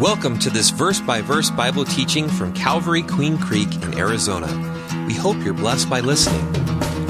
[0.00, 4.46] Welcome to this verse by verse Bible teaching from Calvary Queen Creek in Arizona.
[5.06, 6.46] We hope you're blessed by listening.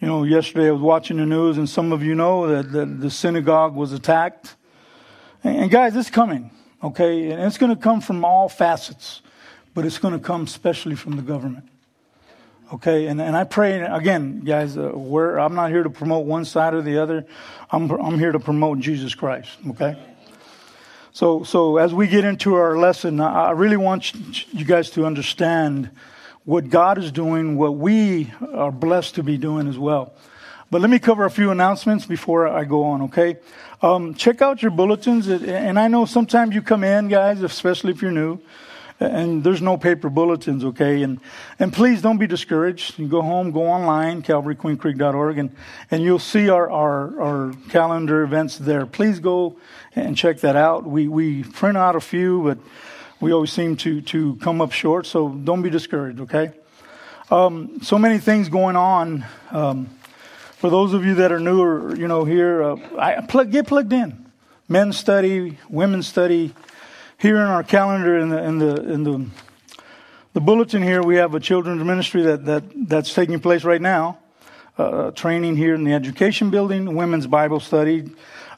[0.00, 2.84] You know, yesterday I was watching the news, and some of you know that the,
[2.84, 4.56] the synagogue was attacked.
[5.44, 6.50] And, and guys, it's coming,
[6.82, 7.30] okay?
[7.30, 9.22] And it's going to come from all facets,
[9.74, 11.68] but it's going to come especially from the government.
[12.72, 14.76] Okay, and, and I pray again, guys.
[14.76, 17.24] Uh, I'm not here to promote one side or the other.
[17.70, 19.58] I'm I'm here to promote Jesus Christ.
[19.68, 19.96] Okay.
[21.12, 24.14] So so as we get into our lesson, I really want
[24.52, 25.90] you guys to understand
[26.44, 30.12] what God is doing, what we are blessed to be doing as well.
[30.70, 33.36] But let me cover a few announcements before I go on, okay?
[33.80, 35.28] Um, check out your bulletins.
[35.28, 38.40] And I know sometimes you come in, guys, especially if you're new,
[38.98, 41.02] and there's no paper bulletins, okay?
[41.02, 41.20] And,
[41.58, 42.98] and please don't be discouraged.
[42.98, 45.54] You go home, go online, calvaryqueencreek.org, and,
[45.90, 48.84] and you'll see our, our, our calendar events there.
[48.84, 49.56] Please go
[49.94, 50.84] and check that out.
[50.84, 52.58] We, we print out a few, but
[53.24, 56.52] we always seem to, to come up short, so don't be discouraged, okay?
[57.30, 59.24] Um, so many things going on.
[59.50, 59.86] Um,
[60.56, 63.94] for those of you that are newer, you know, here, uh, I plug, get plugged
[63.94, 64.30] in.
[64.68, 66.54] Men's study, women's study.
[67.16, 69.26] Here in our calendar, in the in the in the
[70.34, 74.18] the bulletin here, we have a children's ministry that that that's taking place right now.
[74.76, 78.10] Uh, training here in the education building, women's Bible study,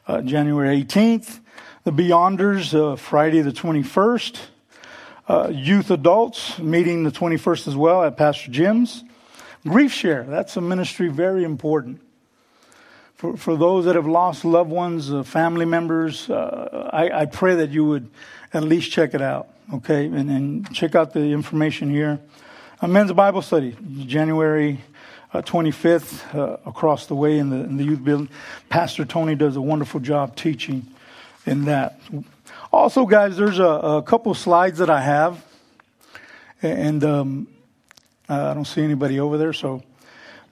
[0.07, 1.39] uh, January 18th.
[1.87, 4.39] The Beyonders, uh, Friday the 21st.
[5.27, 9.03] Uh, youth adults meeting the 21st as well at Pastor Jim's.
[9.67, 11.99] Grief share, that's a ministry very important.
[13.15, 17.55] For, for those that have lost loved ones, uh, family members, uh, I, I, pray
[17.55, 18.09] that you would
[18.53, 20.05] at least check it out, okay?
[20.05, 22.19] And, and check out the information here.
[22.79, 24.79] A men's Bible study, January
[25.33, 28.29] uh, 25th, uh, across the way in the, in the youth building.
[28.69, 30.85] Pastor Tony does a wonderful job teaching
[31.45, 31.99] in that.
[32.71, 35.43] Also, guys, there's a, a couple slides that I have,
[36.61, 37.47] and um,
[38.27, 39.53] I don't see anybody over there.
[39.53, 39.83] So,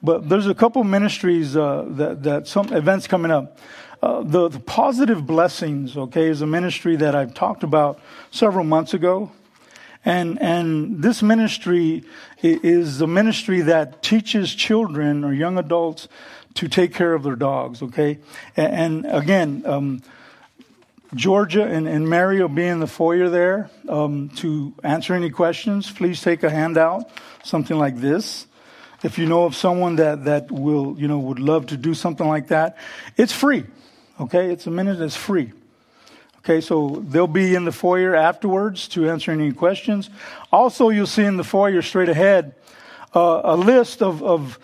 [0.01, 3.59] but there's a couple ministries uh, that that some events coming up.
[4.03, 7.99] Uh, the, the positive blessings, okay, is a ministry that I've talked about
[8.29, 9.31] several months ago.
[10.03, 12.03] And, and this ministry
[12.43, 16.07] is the ministry that teaches children or young adults
[16.55, 18.19] to take care of their dogs, okay?
[18.55, 20.03] And, and again, um,
[21.15, 25.89] Georgia and, and Mary will be in the foyer there um, to answer any questions.
[25.89, 27.09] Please take a handout,
[27.43, 28.45] something like this.
[29.01, 32.27] If you know of someone that, that will, you know, would love to do something
[32.27, 32.77] like that,
[33.17, 33.63] it's free.
[34.19, 35.53] Okay, it's a minute that's free.
[36.39, 40.09] Okay, so they'll be in the foyer afterwards to answer any questions.
[40.51, 42.55] Also, you'll see in the foyer straight ahead
[43.15, 44.59] uh, a list of, of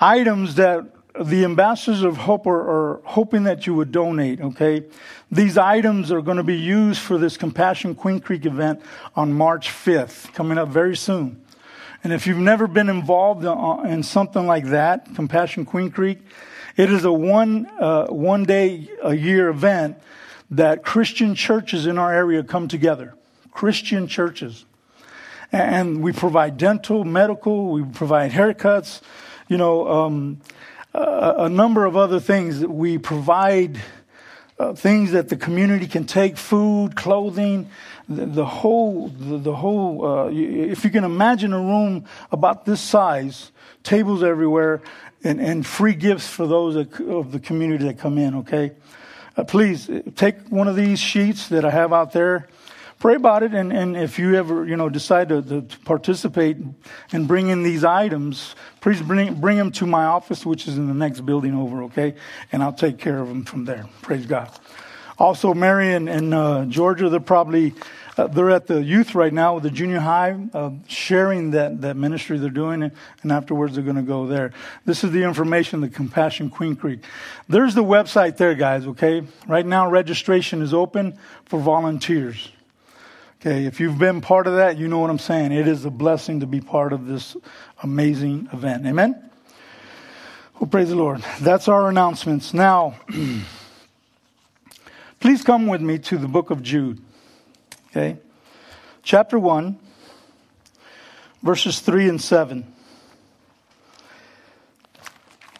[0.00, 0.86] items that
[1.20, 4.84] the ambassadors of hope are, are, hoping that you would donate okay
[5.30, 8.80] these items are going to be used for this compassion queen creek event
[9.14, 11.42] on march 5th coming up very soon
[12.04, 13.44] and if you've never been involved
[13.86, 16.18] in something like that compassion queen creek
[16.76, 19.96] It is a one, uh, one day a year event
[20.50, 23.14] that Christian churches in our area come together.
[23.50, 24.66] Christian churches.
[25.50, 29.00] And we provide dental, medical, we provide haircuts,
[29.48, 30.42] you know, um,
[30.96, 32.60] a, number of other things.
[32.60, 33.80] That we provide
[34.58, 37.68] uh, things that the community can take food, clothing,
[38.08, 42.80] the, the whole, the, the whole, uh, if you can imagine a room about this
[42.80, 43.52] size,
[43.82, 44.82] tables everywhere,
[45.22, 48.72] and, and free gifts for those of the community that come in, okay?
[49.36, 52.48] Uh, please take one of these sheets that I have out there.
[52.98, 56.56] Pray about it, and, and if you ever you know decide to, to, to participate
[57.12, 60.86] and bring in these items, please bring bring them to my office, which is in
[60.86, 62.14] the next building over, okay?
[62.52, 63.86] And I'll take care of them from there.
[64.00, 64.50] Praise God.
[65.18, 67.74] Also, Mary and, and uh, Georgia, they're probably
[68.16, 71.96] uh, they're at the youth right now with the junior high, uh, sharing that, that
[71.96, 72.92] ministry they're doing, and,
[73.22, 74.52] and afterwards they're going to go there.
[74.86, 77.00] This is the information, the Compassion Queen Creek.
[77.48, 79.22] There's the website there, guys, okay?
[79.46, 82.50] Right now, registration is open for volunteers.
[83.46, 85.52] Okay, if you've been part of that, you know what I'm saying.
[85.52, 87.36] It is a blessing to be part of this
[87.80, 88.84] amazing event.
[88.84, 89.30] Amen?
[90.58, 91.22] Well, praise the Lord.
[91.40, 92.52] That's our announcements.
[92.52, 92.96] Now,
[95.20, 97.00] please come with me to the book of Jude.
[97.90, 98.16] Okay?
[99.04, 99.78] Chapter 1,
[101.44, 102.66] verses 3 and 7.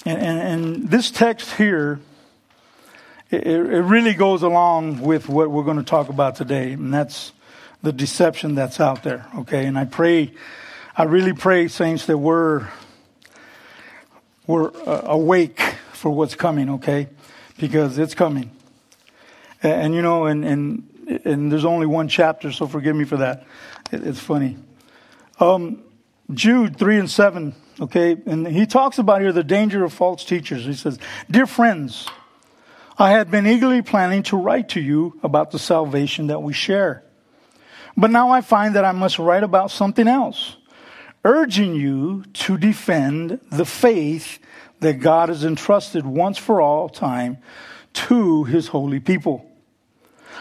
[0.05, 2.01] And, and, and this text here,
[3.31, 7.31] it, it really goes along with what we're going to talk about today, and that's
[7.83, 9.27] the deception that's out there.
[9.37, 9.67] Okay?
[9.67, 10.33] And I pray,
[10.97, 12.69] I really pray, saints, that we're,
[14.47, 15.61] we're uh, awake
[15.93, 17.09] for what's coming, okay?
[17.59, 18.51] Because it's coming.
[19.63, 23.19] And, and you know, and, and and there's only one chapter, so forgive me for
[23.19, 23.45] that.
[23.93, 24.57] it's funny.
[25.39, 25.83] Um,
[26.33, 30.65] Jude 3 and 7, okay, and he talks about here the danger of false teachers.
[30.65, 30.99] He says,
[31.31, 32.09] Dear friends,
[32.99, 37.05] I had been eagerly planning to write to you about the salvation that we share.
[37.97, 40.57] But now I find that I must write about something else,
[41.25, 44.39] urging you to defend the faith
[44.81, 47.39] that God has entrusted once for all time
[47.95, 49.51] to his holy people.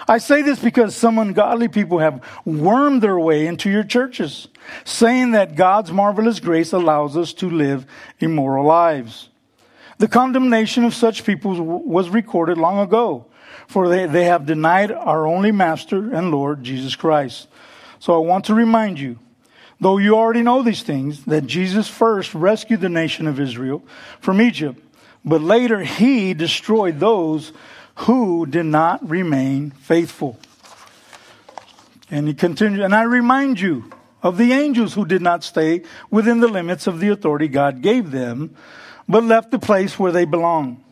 [0.07, 4.49] I say this because some ungodly people have wormed their way into your churches,
[4.83, 7.85] saying that God's marvelous grace allows us to live
[8.19, 9.29] immoral lives.
[9.97, 13.27] The condemnation of such people was recorded long ago,
[13.67, 17.47] for they, they have denied our only Master and Lord, Jesus Christ.
[17.99, 19.19] So I want to remind you,
[19.79, 23.83] though you already know these things, that Jesus first rescued the nation of Israel
[24.19, 24.81] from Egypt,
[25.23, 27.51] but later he destroyed those
[27.95, 30.37] who did not remain faithful.
[32.11, 33.89] And he continued, and I remind you
[34.21, 35.81] of the angels who did not stay
[36.11, 38.55] within the limits of the authority God gave them,
[39.07, 40.83] but left the place where they belong.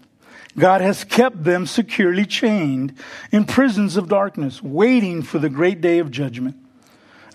[0.58, 2.96] God has kept them securely chained
[3.32, 6.58] in prisons of darkness, waiting for the great day of judgment.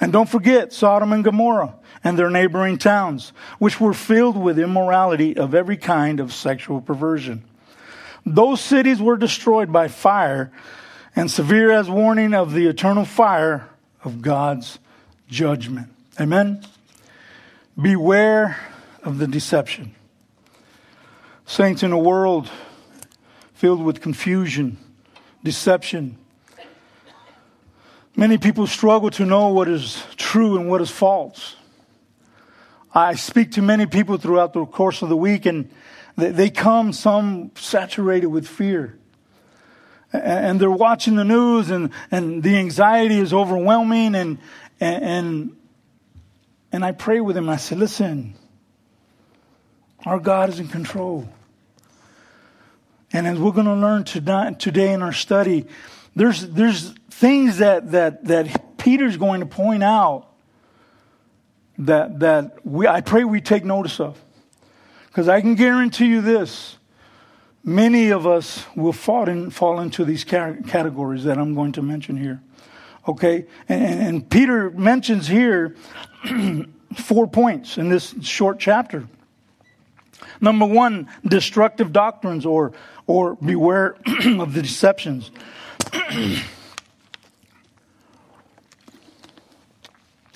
[0.00, 1.74] And don't forget Sodom and Gomorrah
[2.04, 7.42] and their neighboring towns, which were filled with immorality of every kind of sexual perversion.
[8.24, 10.52] Those cities were destroyed by fire
[11.16, 13.68] and severe as warning of the eternal fire
[14.04, 14.78] of God's
[15.28, 15.88] judgment.
[16.20, 16.64] Amen.
[17.80, 18.58] Beware
[19.02, 19.94] of the deception.
[21.46, 22.50] Saints in a world
[23.58, 24.78] filled with confusion,
[25.42, 26.16] deception,
[28.14, 31.56] many people struggle to know what is true and what is false.
[32.94, 35.68] I speak to many people throughout the course of the week, and
[36.14, 38.96] they come, some saturated with fear.
[40.12, 44.38] And they're watching the news and, and the anxiety is overwhelming and,
[44.78, 45.56] and,
[46.70, 47.48] and I pray with them.
[47.48, 48.34] I say, listen,
[50.06, 51.28] our God is in control.
[53.12, 55.66] And as we're going to learn today in our study,
[56.14, 60.26] there's, there's things that, that, that Peter's going to point out
[61.78, 64.22] that, that we, I pray we take notice of.
[65.06, 66.78] Because I can guarantee you this
[67.64, 72.16] many of us will fall, in, fall into these categories that I'm going to mention
[72.16, 72.40] here.
[73.06, 73.46] Okay?
[73.68, 75.76] And, and, and Peter mentions here
[76.94, 79.06] four points in this short chapter.
[80.40, 82.72] Number one, destructive doctrines or,
[83.06, 83.96] or beware
[84.38, 85.30] of the deceptions.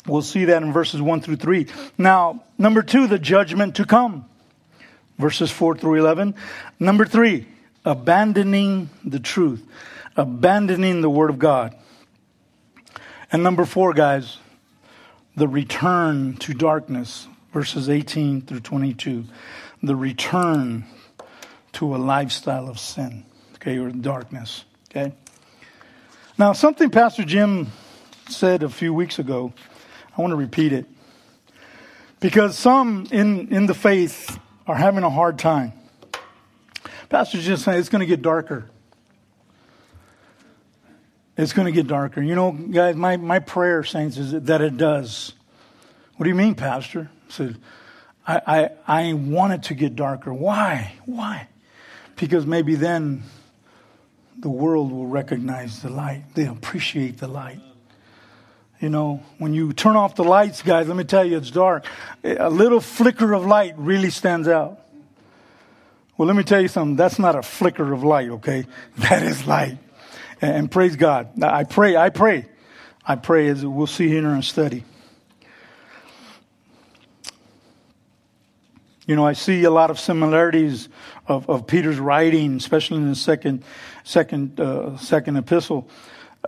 [0.06, 1.66] we'll see that in verses 1 through 3.
[1.98, 4.26] Now, number two, the judgment to come
[5.18, 6.34] verses 4 through 11.
[6.80, 7.46] Number three,
[7.84, 9.64] abandoning the truth,
[10.16, 11.76] abandoning the Word of God.
[13.30, 14.38] And number four, guys,
[15.36, 19.24] the return to darkness, verses 18 through 22.
[19.82, 20.84] The return
[21.72, 23.24] to a lifestyle of sin,
[23.56, 25.12] okay, or darkness, okay?
[26.38, 27.68] Now, something Pastor Jim
[28.28, 29.52] said a few weeks ago,
[30.16, 30.86] I want to repeat it.
[32.20, 35.72] Because some in, in the faith are having a hard time.
[37.08, 38.70] Pastor Jim said it's going to get darker.
[41.36, 42.22] It's going to get darker.
[42.22, 45.32] You know, guys, my, my prayer, saints, is that it does.
[46.16, 47.10] What do you mean, Pastor?
[47.28, 47.58] Said,
[48.26, 50.32] I, I, I want it to get darker.
[50.32, 50.94] Why?
[51.06, 51.48] Why?
[52.16, 53.24] Because maybe then
[54.36, 56.24] the world will recognize the light.
[56.34, 57.60] They'll appreciate the light.
[58.80, 61.86] You know, when you turn off the lights, guys, let me tell you, it's dark.
[62.24, 64.80] A little flicker of light really stands out.
[66.16, 66.96] Well, let me tell you something.
[66.96, 68.66] That's not a flicker of light, okay?
[68.98, 69.78] That is light.
[70.40, 71.42] And praise God.
[71.42, 72.46] I pray, I pray,
[73.06, 74.84] I pray as we'll see here in our study.
[79.06, 80.88] You know, I see a lot of similarities
[81.26, 83.64] of, of Peter's writing, especially in the second,
[84.04, 85.88] second, uh, second epistle.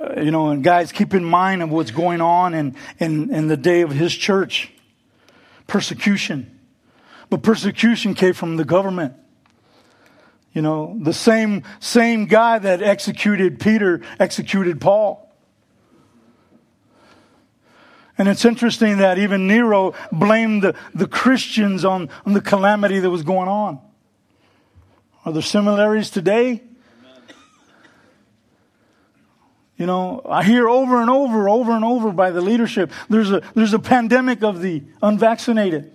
[0.00, 3.48] Uh, you know, and guys, keep in mind of what's going on in, in, in
[3.48, 4.72] the day of his church.
[5.66, 6.60] Persecution.
[7.28, 9.14] But persecution came from the government.
[10.52, 15.23] You know, the same, same guy that executed Peter executed Paul.
[18.16, 23.10] And it's interesting that even Nero blamed the, the Christians on, on the calamity that
[23.10, 23.80] was going on.
[25.24, 26.62] Are there similarities today?
[29.76, 33.42] You know, I hear over and over, over and over by the leadership, there's a,
[33.54, 35.90] there's a pandemic of the unvaccinated.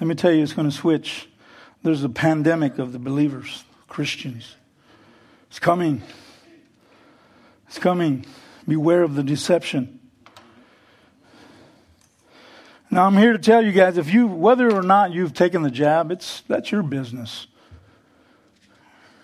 [0.00, 1.28] Let me tell you, it's going to switch.
[1.82, 4.54] There's a pandemic of the believers, Christians.
[5.48, 6.00] It's coming.
[7.68, 8.24] It's coming.
[8.70, 9.98] Beware of the deception.
[12.88, 15.72] Now I'm here to tell you guys if you whether or not you've taken the
[15.72, 17.48] jab, it's that's your business.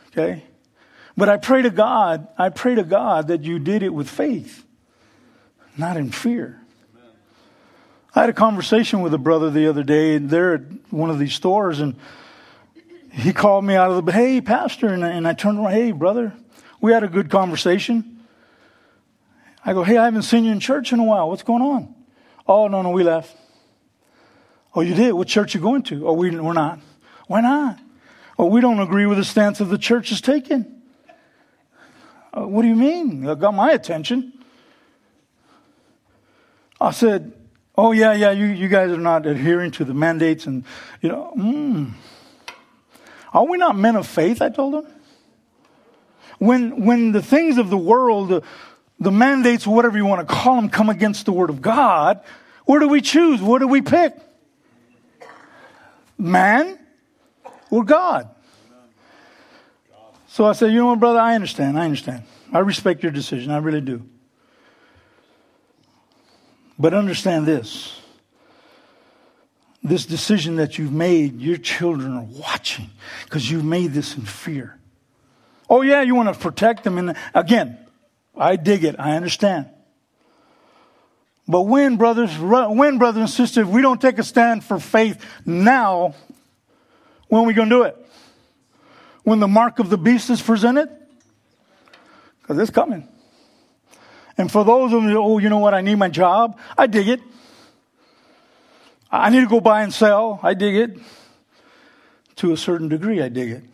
[0.09, 0.43] Okay?
[1.17, 4.65] But I pray to God, I pray to God that you did it with faith,
[5.77, 6.61] not in fear.
[8.17, 11.21] I had a conversation with a brother the other day, and they're at one of
[11.21, 11.95] these stores, and
[13.13, 15.93] he called me out of the, hey, pastor, and I, and I turned around, hey,
[15.93, 16.33] brother,
[16.81, 18.16] we had a good conversation.
[19.67, 21.29] I go, hey, I haven't seen you in church in a while.
[21.29, 21.93] What's going on?
[22.47, 23.37] Oh, no, no, we left.
[24.77, 25.13] Oh, you did?
[25.13, 26.07] What church you going to?
[26.07, 26.79] Oh, we, we're not.
[27.27, 27.81] Why not?
[28.39, 30.83] Oh, we don't agree with the stance of the church is taken.
[32.33, 33.23] Oh, what do you mean?
[33.23, 34.33] That got my attention.
[36.81, 37.33] I said,
[37.77, 40.65] oh, yeah, yeah, you, you guys are not adhering to the mandates and,
[41.01, 41.89] you know, hmm.
[43.33, 44.41] Are we not men of faith?
[44.41, 44.93] I told him.
[46.39, 48.45] When, when the things of the world,
[48.99, 52.21] the, mandates, whatever you want to call them, come against the Word of God,
[52.65, 53.41] where do we choose?
[53.41, 54.15] What do we pick?
[56.19, 56.79] Man
[57.71, 58.31] or God?
[60.29, 61.79] So I said, you know what, brother, I understand.
[61.79, 62.25] I understand.
[62.53, 63.51] I respect your decision.
[63.51, 64.03] I really do.
[66.79, 68.01] But understand this
[69.89, 72.91] this decision that you've made, your children are watching
[73.25, 74.79] because you've made this in fear.
[75.71, 76.99] Oh, yeah, you want to protect them.
[76.99, 77.79] And again,
[78.37, 78.97] I dig it.
[78.99, 79.71] I understand.
[81.49, 86.15] But when, brothers, when, brothers and sisters, we don't take a stand for faith now,
[87.29, 87.97] when are we going to do it?
[89.23, 90.89] When the mark of the beast is presented?
[92.41, 93.09] Because it's coming.
[94.39, 97.09] And for those of you, oh, you know what, I need my job, I dig
[97.09, 97.21] it.
[99.11, 100.41] I need to go buy and sell.
[100.43, 100.99] I dig it.
[102.37, 103.65] To a certain degree, I dig it.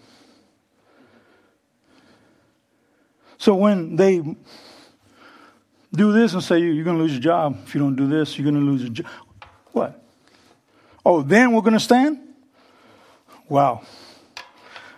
[3.43, 4.23] So when they
[5.93, 7.59] do this and say, you're going to lose your job.
[7.67, 9.07] If you don't do this, you're going to lose your job.
[9.73, 10.01] What?
[11.05, 12.21] Oh, then we're going to stand?
[13.49, 13.83] Wow.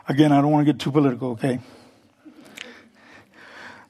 [0.06, 1.58] Again, I don't want to get too political, okay?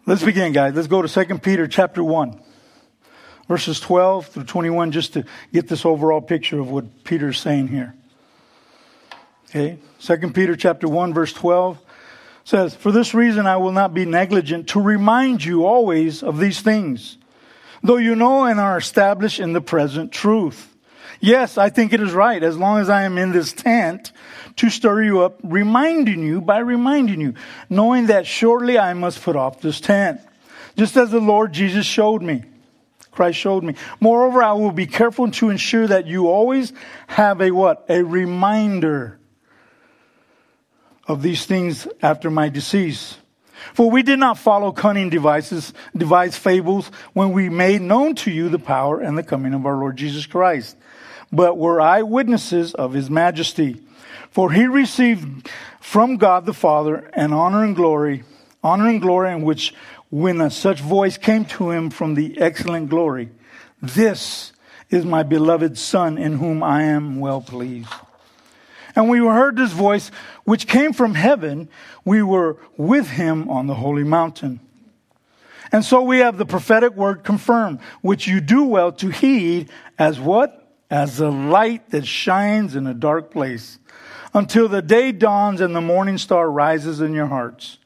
[0.07, 0.73] Let's begin, guys.
[0.73, 2.41] Let's go to 2 Peter chapter 1
[3.49, 7.95] verses 12 through 21, just to get this overall picture of what Peter's saying here.
[9.51, 11.84] Okay, 2 Peter chapter 1, verse 12
[12.45, 16.61] says, For this reason I will not be negligent to remind you always of these
[16.61, 17.19] things,
[17.83, 20.71] though you know and are established in the present truth.
[21.21, 24.13] Yes, I think it is right, as long as I am in this tent,
[24.57, 27.35] to stir you up, reminding you by reminding you,
[27.71, 30.21] knowing that shortly I must put off this tent,
[30.77, 32.45] just as the Lord Jesus showed me.
[33.11, 33.75] Christ showed me.
[34.01, 36.73] Moreover, I will be careful to ensure that you always
[37.07, 37.87] have a what?
[37.89, 39.19] A reminder
[41.07, 43.17] of these things after my decease.
[43.73, 48.49] For we did not follow cunning devices, devise fables when we made known to you
[48.49, 50.77] the power and the coming of our Lord Jesus Christ,
[51.33, 53.81] but were eyewitnesses of his majesty.
[54.31, 55.49] For he received
[55.81, 58.25] from God the Father an honor and glory,
[58.63, 59.75] honor and glory in which
[60.11, 63.31] when a such voice came to him from the excellent glory,
[63.81, 64.53] this
[64.91, 67.89] is my beloved Son in whom I am well pleased.
[68.97, 70.11] And we heard this voice
[70.45, 71.69] which came from heaven.
[72.05, 74.61] We were with him on the holy mountain.
[75.73, 80.21] And so we have the prophetic word confirmed, which you do well to heed as
[80.21, 80.61] what?
[80.91, 83.79] As the light that shines in a dark place
[84.35, 87.79] until the day dawns and the morning star rises in your hearts.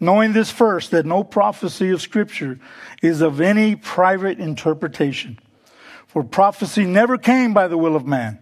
[0.00, 2.58] Knowing this first, that no prophecy of scripture
[3.02, 5.38] is of any private interpretation.
[6.06, 8.38] For prophecy never came by the will of man,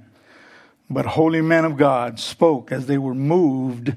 [0.89, 3.95] but holy men of God spoke as they were moved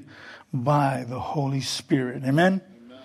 [0.52, 2.24] by the Holy Spirit.
[2.24, 2.60] Amen?
[2.86, 3.00] Amen?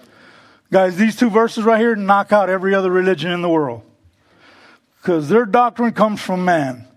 [0.71, 3.83] Guys, these two verses right here knock out every other religion in the world.
[5.01, 6.87] Because their doctrine comes from man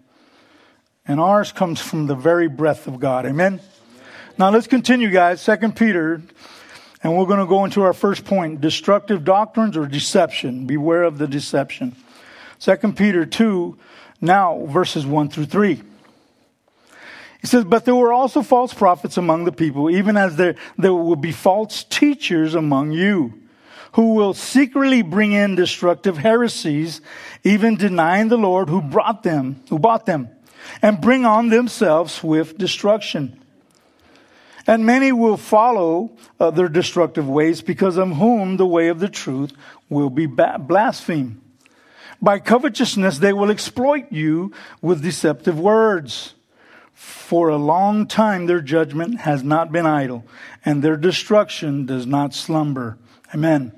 [1.07, 3.27] and ours comes from the very breath of God.
[3.27, 3.61] Amen?
[4.39, 5.41] Now let's continue, guys.
[5.43, 6.23] Second Peter,
[7.03, 10.67] and we're going to go into our first point destructive doctrines or deception.
[10.67, 11.97] Beware of the deception.
[12.59, 13.77] Second Peter 2,
[14.21, 15.83] now verses 1 through 3.
[17.41, 20.95] He says, But there were also false prophets among the people, even as there, there
[20.95, 23.35] will be false teachers among you,
[23.93, 27.01] who will secretly bring in destructive heresies,
[27.45, 30.31] even denying the Lord who brought them, who bought them
[30.83, 33.41] and bring on themselves swift destruction.
[34.67, 39.09] And many will follow uh, their destructive ways because of whom the way of the
[39.09, 39.53] truth
[39.89, 41.41] will be blasphemed.
[42.21, 44.53] By covetousness, they will exploit you
[44.83, 46.35] with deceptive words.
[46.99, 50.25] For a long time, their judgment has not been idle,
[50.65, 52.99] and their destruction does not slumber.
[53.33, 53.71] Amen.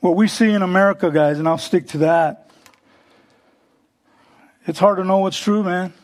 [0.00, 2.50] What we see in America, guys, and I'll stick to that,
[4.66, 5.94] it's hard to know what's true, man.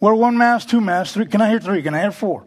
[0.00, 1.26] Wear one mask, two masks, three.
[1.26, 1.82] Can I hear three?
[1.82, 2.46] Can I hear four?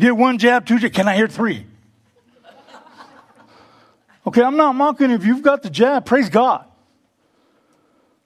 [0.00, 0.92] Get one jab, two jab.
[0.92, 1.64] Can I hear three?
[4.26, 6.06] Okay, I'm not mocking if you've got the jab.
[6.06, 6.69] Praise God.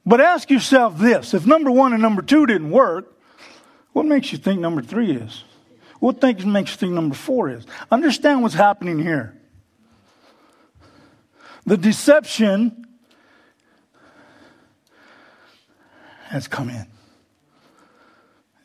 [0.07, 3.13] But ask yourself this if number one and number two didn't work,
[3.93, 5.45] what makes you think number three is?
[6.01, 7.65] What makes you think number four is?
[7.91, 9.41] Understand what's happening here.
[11.65, 12.87] The deception
[16.27, 16.87] has come in.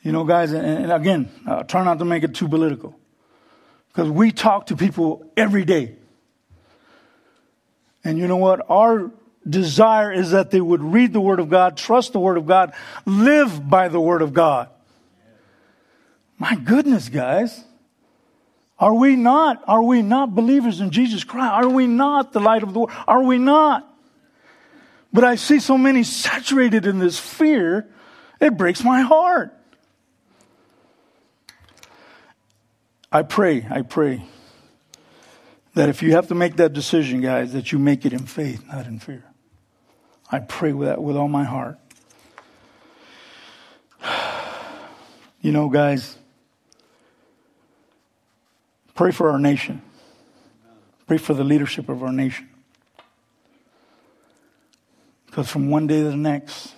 [0.01, 2.99] You know, guys, and, again, uh, try not to make it too political.
[3.89, 5.95] Because we talk to people every day.
[8.03, 8.65] And you know what?
[8.69, 9.11] Our
[9.47, 12.73] desire is that they would read the Word of God, trust the Word of God,
[13.05, 14.69] live by the Word of God.
[16.37, 17.63] My goodness, guys.
[18.79, 21.51] Are we not, are we not believers in Jesus Christ?
[21.51, 22.91] Are we not the light of the world?
[23.07, 23.85] Are we not?
[25.11, 27.89] But I see so many saturated in this fear,
[28.39, 29.53] it breaks my heart.
[33.11, 34.23] I pray, I pray
[35.73, 38.63] that if you have to make that decision, guys, that you make it in faith,
[38.67, 39.28] not in fear.
[40.31, 41.77] I pray with that with all my heart.
[45.41, 46.17] You know, guys,
[48.93, 49.81] pray for our nation.
[51.07, 52.49] Pray for the leadership of our nation.
[55.25, 56.73] Because from one day to the next,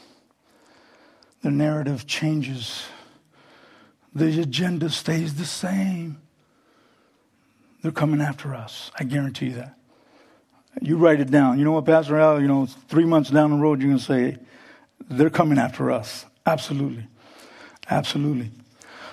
[1.42, 2.86] the narrative changes.
[4.14, 6.22] The agenda stays the same.
[7.82, 8.92] They're coming after us.
[9.00, 9.76] I guarantee you that.
[10.80, 11.60] You write it down.
[11.60, 14.04] You know what, Pastor Al, you know, three months down the road, you're going to
[14.04, 14.38] say,
[15.10, 16.26] they're coming after us.
[16.46, 17.06] Absolutely.
[17.90, 18.52] Absolutely.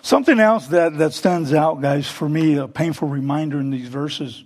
[0.02, 4.44] Something else that, that stands out, guys, for me, a painful reminder in these verses,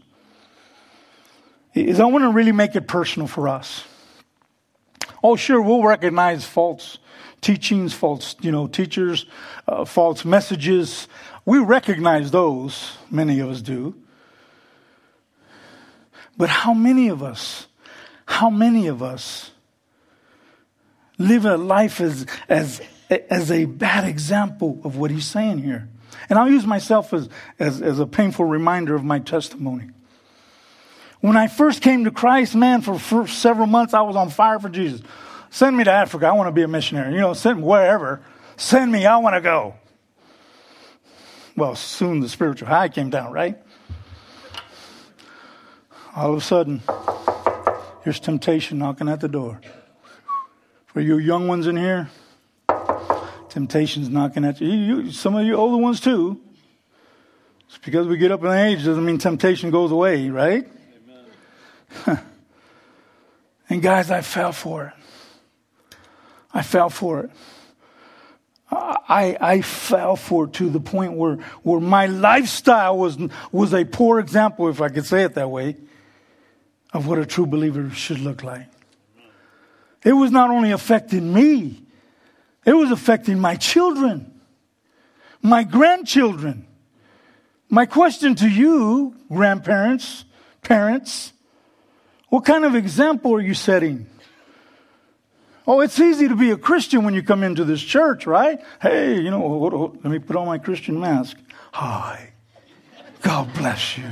[1.74, 3.84] is I want to really make it personal for us.
[5.22, 6.98] Oh, sure, we'll recognize false
[7.42, 9.26] teachings, false, you know, teachers,
[9.68, 11.06] uh, false messages.
[11.44, 13.94] We recognize those, many of us do.
[16.36, 17.66] But how many of us,
[18.26, 19.50] how many of us
[21.18, 25.88] live a life as, as, as a bad example of what he's saying here?
[26.28, 29.90] And I'll use myself as, as, as a painful reminder of my testimony.
[31.20, 34.58] When I first came to Christ, man, for, for several months, I was on fire
[34.58, 35.00] for Jesus.
[35.50, 36.26] Send me to Africa.
[36.26, 37.14] I want to be a missionary.
[37.14, 38.22] You know, send me wherever.
[38.56, 39.06] Send me.
[39.06, 39.74] I want to go.
[41.56, 43.62] Well, soon the spiritual high came down, right?
[46.14, 46.82] All of a sudden,
[48.04, 49.62] here's temptation knocking at the door.
[50.86, 52.10] For you young ones in here,
[53.48, 54.68] temptation's knocking at you.
[54.68, 56.38] you some of you older ones too.
[57.68, 60.68] Just because we get up in age doesn't mean temptation goes away, right?
[63.70, 65.96] and guys, I fell for it.
[66.52, 67.30] I fell for it.
[68.70, 73.16] I, I fell for it to the point where, where my lifestyle was,
[73.50, 75.76] was a poor example, if I could say it that way,
[76.92, 78.68] of what a true believer should look like.
[80.04, 81.82] It was not only affecting me,
[82.64, 84.40] it was affecting my children,
[85.40, 86.66] my grandchildren.
[87.68, 90.26] My question to you, grandparents,
[90.60, 91.32] parents,
[92.28, 94.06] what kind of example are you setting?
[95.66, 98.60] Oh, it's easy to be a Christian when you come into this church, right?
[98.80, 101.38] Hey, you know, let me put on my Christian mask.
[101.72, 102.32] Hi.
[103.22, 104.04] God bless you.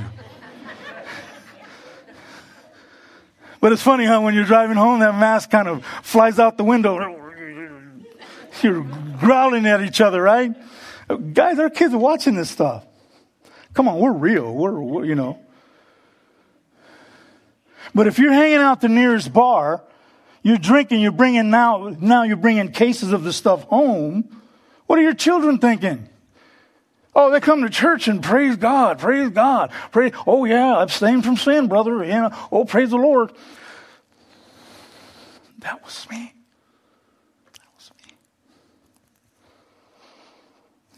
[3.61, 6.63] But it's funny how when you're driving home, that mask kind of flies out the
[6.63, 6.97] window.
[8.61, 8.83] You're
[9.19, 10.51] growling at each other, right?
[11.33, 12.85] Guys, our kids are watching this stuff.
[13.73, 14.53] Come on, we're real.
[14.53, 15.39] We're, we're, you know.
[17.93, 19.83] But if you're hanging out the nearest bar,
[20.41, 24.41] you're drinking, you're bringing now, now you're bringing cases of the stuff home.
[24.87, 26.09] What are your children thinking?
[27.13, 30.13] Oh, they come to church and praise God, praise God, praise.
[30.25, 32.03] Oh yeah, abstain from sin, brother.
[32.03, 33.33] You know, oh praise the Lord.
[35.59, 36.33] That was me.
[37.53, 38.13] That was me.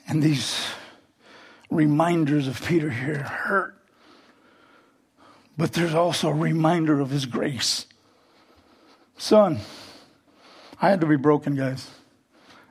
[0.07, 0.67] And these
[1.69, 3.75] reminders of Peter here hurt.
[5.57, 7.85] But there's also a reminder of his grace.
[9.17, 9.59] Son,
[10.81, 11.89] I had to be broken, guys.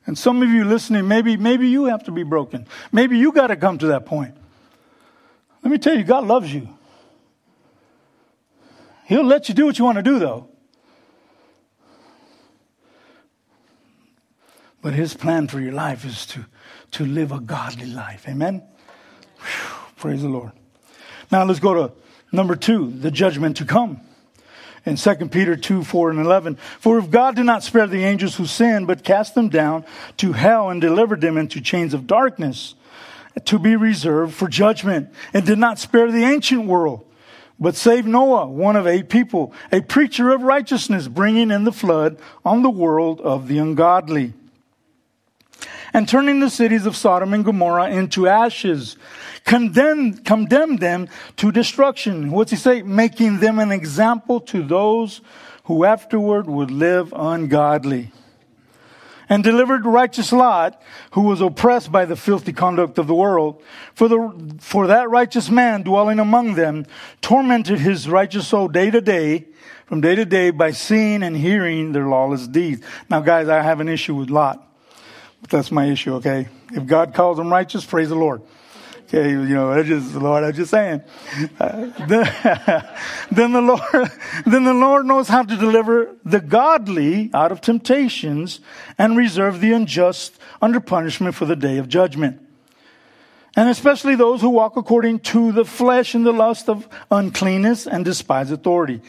[0.06, 2.66] And some of you listening, maybe, maybe you have to be broken.
[2.90, 4.34] Maybe you got to come to that point.
[5.62, 6.68] Let me tell you, God loves you.
[9.06, 10.48] He'll let you do what you want to do, though.
[14.80, 16.46] But His plan for your life is to,
[16.92, 18.26] to live a godly life.
[18.28, 18.62] Amen?
[19.38, 20.52] Whew, praise the Lord.
[21.30, 21.92] Now let's go to
[22.32, 24.00] number two the judgment to come
[24.84, 26.56] in 2 Peter 2, 4 and 11.
[26.80, 29.84] For if God did not spare the angels who sinned, but cast them down
[30.18, 32.74] to hell and delivered them into chains of darkness
[33.46, 37.02] to be reserved for judgment, and did not spare the ancient world,
[37.58, 42.18] but saved Noah, one of eight people, a preacher of righteousness, bringing in the flood
[42.44, 44.34] on the world of the ungodly
[45.94, 48.96] and turning the cities of Sodom and Gomorrah into ashes
[49.44, 52.30] condemned, condemned them to destruction.
[52.30, 52.82] What's he say?
[52.82, 55.20] Making them an example to those
[55.64, 58.12] who afterward would live ungodly.
[59.28, 63.62] And delivered righteous Lot, who was oppressed by the filthy conduct of the world.
[63.94, 66.86] For the, for that righteous man dwelling among them
[67.22, 69.46] tormented his righteous soul day to day,
[69.86, 72.84] from day to day by seeing and hearing their lawless deeds.
[73.08, 74.71] Now guys, I have an issue with Lot.
[75.48, 76.48] That's my issue, okay?
[76.72, 78.42] If God calls them righteous, praise the Lord.
[79.14, 81.02] Okay, you know, I just, the Lord, I'm just saying.
[81.60, 82.88] Uh, then,
[83.30, 84.10] then the Lord,
[84.46, 88.60] then the Lord knows how to deliver the godly out of temptations
[88.96, 92.40] and reserve the unjust under punishment for the day of judgment.
[93.54, 98.06] And especially those who walk according to the flesh and the lust of uncleanness and
[98.06, 99.02] despise authority.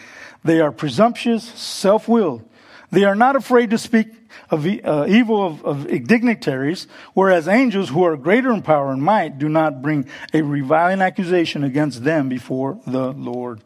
[0.44, 2.44] They are presumptuous, self-willed.
[2.92, 8.04] They are not afraid to speak of uh, evil of, of dignitaries, whereas angels who
[8.04, 12.80] are greater in power and might do not bring a reviling accusation against them before
[12.86, 13.62] the Lord.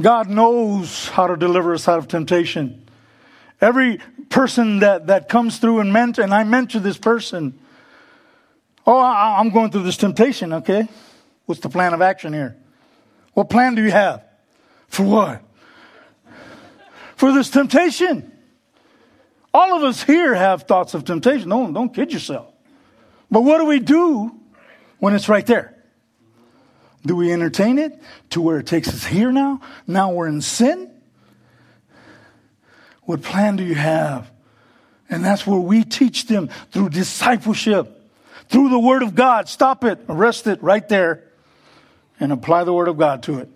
[0.00, 2.88] God knows how to deliver us out of temptation.
[3.60, 7.58] Every person that, that comes through and mentor, and I mentor this person,
[8.86, 10.88] oh, I, I'm going through this temptation, okay?
[11.46, 12.56] What's the plan of action here?
[13.34, 14.22] What plan do you have?
[14.88, 15.42] For what?
[17.16, 18.32] For this temptation.
[19.58, 21.48] All of us here have thoughts of temptation.
[21.48, 22.46] Don't, don't kid yourself.
[23.28, 24.40] But what do we do
[25.00, 25.76] when it's right there?
[27.04, 29.60] Do we entertain it to where it takes us here now?
[29.84, 30.88] Now we're in sin?
[33.02, 34.30] What plan do you have?
[35.10, 38.08] And that's where we teach them through discipleship,
[38.48, 39.48] through the Word of God.
[39.48, 41.24] Stop it, arrest it right there,
[42.20, 43.48] and apply the Word of God to it.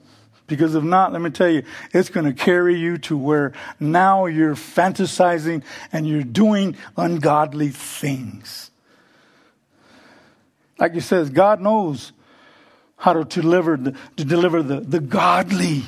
[0.57, 1.63] Because if not, let me tell you,
[1.93, 5.63] it's going to carry you to where now you're fantasizing
[5.93, 8.71] and you're doing ungodly things.
[10.79, 12.13] Like he says, God knows
[12.97, 15.85] how to deliver the, to deliver the, the godly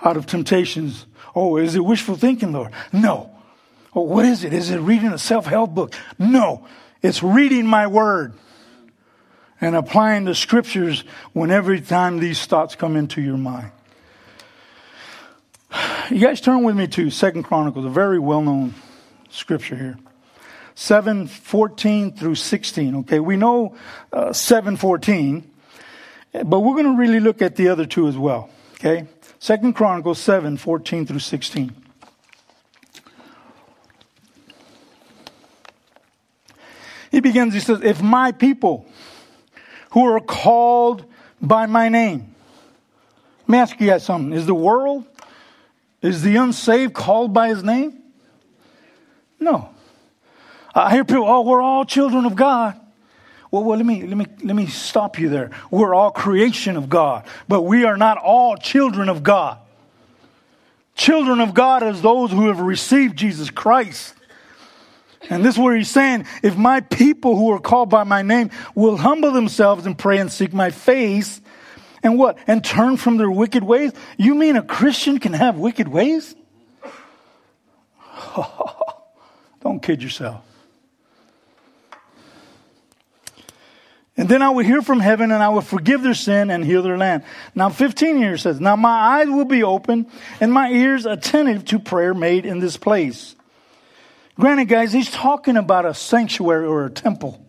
[0.00, 1.06] out of temptations.
[1.34, 2.72] Oh, is it wishful thinking, Lord?
[2.92, 3.30] No.
[3.94, 4.52] Oh, what is it?
[4.52, 5.94] Is it reading a self-help book?
[6.18, 6.66] No.
[7.02, 8.32] It's reading my word
[9.60, 13.70] and applying the scriptures whenever time these thoughts come into your mind.
[16.12, 18.74] You guys turn with me to Second Chronicles, a very well-known
[19.30, 19.98] scripture here.
[20.74, 22.96] 7:14 through 16.
[22.96, 23.74] Okay, we know
[24.12, 25.42] uh, 7:14,
[26.44, 28.50] but we're going to really look at the other two as well.
[28.74, 29.06] Okay,
[29.38, 31.74] Second Chronicles 7:14 through 16.
[37.10, 38.84] He begins, he says, If my people
[39.92, 41.06] who are called
[41.40, 42.34] by my name,
[43.40, 44.34] let me ask you guys something.
[44.34, 45.06] Is the world,
[46.02, 48.02] is the unsaved called by his name?
[49.40, 49.70] No.
[50.74, 52.78] I hear people, oh, we're all children of God.
[53.52, 55.50] Well, well, let me let me let me stop you there.
[55.70, 59.58] We're all creation of God, but we are not all children of God.
[60.94, 64.14] Children of God is those who have received Jesus Christ.
[65.28, 68.50] And this is where he's saying, if my people who are called by my name
[68.74, 71.41] will humble themselves and pray and seek my face,
[72.02, 72.38] and what?
[72.46, 73.92] And turn from their wicked ways?
[74.16, 76.34] You mean a Christian can have wicked ways?
[79.62, 80.44] Don't kid yourself.
[84.16, 86.82] And then I will hear from heaven and I will forgive their sin and heal
[86.82, 87.24] their land.
[87.54, 90.06] Now 15 here says, Now my eyes will be open
[90.40, 93.34] and my ears attentive to prayer made in this place.
[94.38, 97.44] Granted, guys, he's talking about a sanctuary or a temple.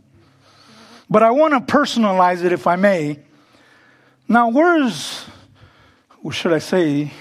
[1.10, 3.20] But I want to personalize it if I may.
[4.34, 5.26] Now, where's,
[6.24, 7.12] or should I say,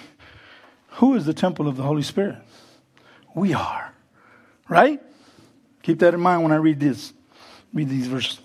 [0.93, 2.39] who is the temple of the Holy Spirit?
[3.35, 3.93] We are.
[4.67, 4.99] Right?
[5.83, 7.13] Keep that in mind when I read this,
[7.75, 8.41] read these verses.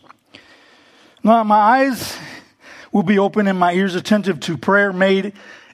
[1.24, 2.18] Now, my eyes
[2.92, 5.32] will be open and my ears attentive to prayer made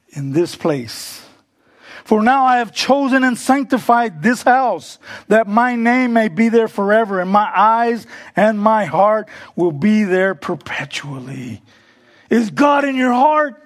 [0.09, 1.25] in this place.
[2.03, 6.67] For now I have chosen and sanctified this house that my name may be there
[6.67, 11.63] forever and my eyes and my heart will be there perpetually.
[12.33, 13.63] Is God in your heart?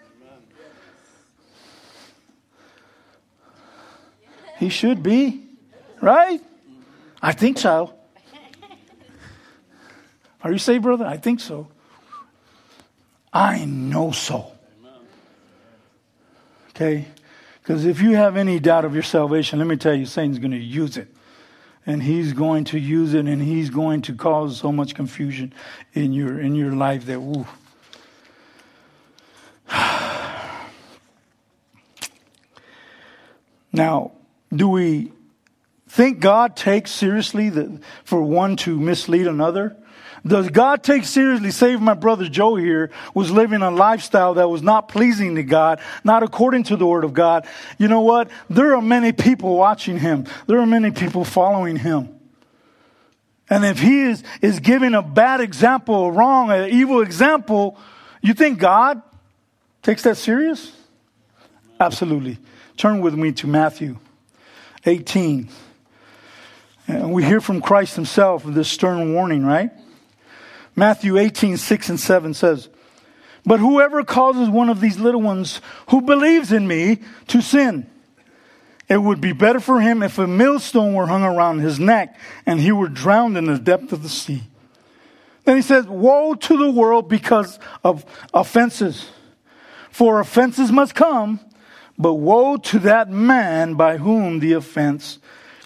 [4.57, 5.45] He should be,
[6.01, 6.41] right?
[7.21, 7.93] I think so.
[10.43, 11.05] Are you saved, brother?
[11.05, 11.69] I think so.
[13.31, 14.51] I know so.
[16.71, 17.05] Okay?
[17.61, 20.51] Because if you have any doubt of your salvation, let me tell you, Satan's going
[20.51, 21.07] to use it.
[21.85, 25.53] And he's going to use it and he's going to cause so much confusion
[25.93, 27.45] in your in your life that woo.
[33.77, 34.11] Now,
[34.53, 35.11] do we
[35.87, 39.75] think God takes seriously the, for one to mislead another?
[40.25, 44.61] Does God take seriously, save my brother Joe here, was living a lifestyle that was
[44.61, 47.47] not pleasing to God, not according to the word of God.
[47.77, 48.29] You know what?
[48.49, 50.25] There are many people watching him.
[50.47, 52.09] There are many people following him.
[53.49, 57.77] And if he is, is giving a bad example, a wrong, an evil example,
[58.21, 59.01] you think God
[59.81, 60.73] takes that serious?
[61.79, 62.39] Absolutely.
[62.77, 63.97] Turn with me to Matthew
[64.85, 65.49] 18.
[66.87, 69.71] And we hear from Christ himself this stern warning, right?
[70.75, 72.69] Matthew 18, 6 and 7 says,
[73.43, 75.59] But whoever causes one of these little ones
[75.89, 77.89] who believes in me to sin,
[78.87, 82.59] it would be better for him if a millstone were hung around his neck and
[82.59, 84.43] he were drowned in the depth of the sea.
[85.45, 89.09] Then he says, Woe to the world because of offenses.
[89.89, 91.39] For offenses must come,
[91.97, 95.19] but woe to that man by whom the offense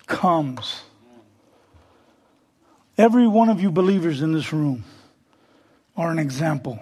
[0.07, 0.81] comes.
[2.97, 4.83] Every one of you believers in this room
[5.97, 6.79] are an example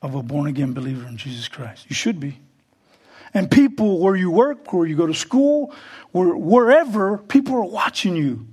[0.00, 1.86] of a born again believer in Jesus Christ.
[1.88, 2.38] You should be.
[3.32, 5.74] And people where you work, where you go to school,
[6.12, 8.46] where, wherever, people are watching you.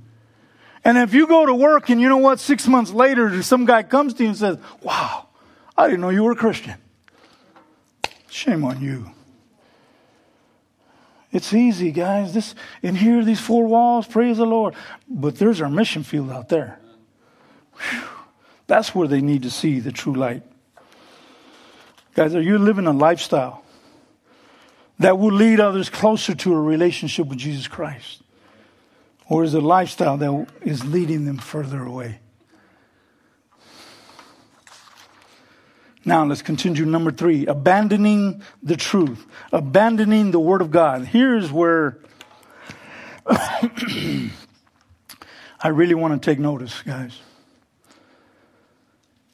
[0.83, 3.83] And if you go to work and you know what, six months later, some guy
[3.83, 5.27] comes to you and says, Wow,
[5.77, 6.75] I didn't know you were a Christian.
[8.29, 9.11] Shame on you.
[11.31, 12.33] It's easy, guys.
[12.33, 14.75] This in here, these four walls, praise the Lord.
[15.07, 16.79] But there's our mission field out there.
[17.75, 18.03] Whew.
[18.67, 20.43] That's where they need to see the true light.
[22.13, 23.63] Guys, are you living a lifestyle
[24.99, 28.21] that will lead others closer to a relationship with Jesus Christ?
[29.27, 32.19] Or is it a lifestyle that is leading them further away?
[36.03, 36.85] Now let's continue.
[36.85, 41.05] Number three, abandoning the truth, abandoning the Word of God.
[41.05, 41.99] Here's where
[43.27, 44.31] I
[45.67, 47.19] really want to take notice, guys.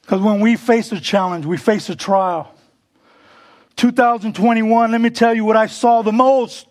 [0.02, 2.54] Because when we face a challenge, we face a trial.
[3.76, 6.67] 2021, let me tell you what I saw the most.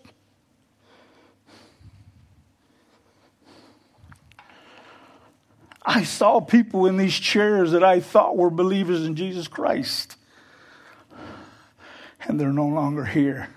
[5.88, 10.16] I saw people in these chairs that I thought were believers in Jesus Christ.
[12.26, 13.48] And they're no longer here.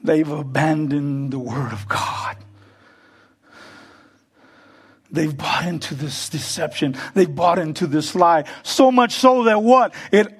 [0.00, 2.36] They've abandoned the Word of God.
[5.10, 6.96] They've bought into this deception.
[7.14, 8.44] They've bought into this lie.
[8.62, 9.92] So much so that what?
[10.12, 10.32] It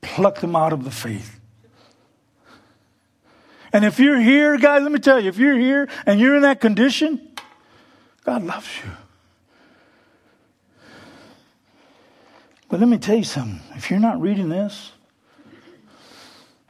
[0.00, 1.38] plucked them out of the faith.
[3.72, 6.42] And if you're here, guys, let me tell you, if you're here and you're in
[6.42, 7.20] that condition,
[8.24, 8.90] God loves you.
[12.72, 13.60] But let me tell you something.
[13.76, 14.92] If you're not reading this,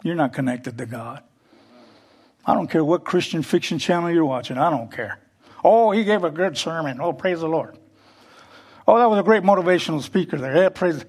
[0.02, 1.22] you're not connected to God.
[2.44, 4.58] I don't care what Christian fiction channel you're watching.
[4.58, 5.20] I don't care.
[5.62, 7.00] Oh, he gave a good sermon.
[7.00, 7.78] Oh, praise the Lord.
[8.88, 10.56] Oh, that was a great motivational speaker there.
[10.56, 11.04] Yeah, praise.